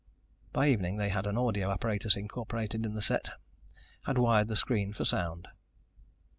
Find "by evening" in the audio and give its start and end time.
0.51-0.97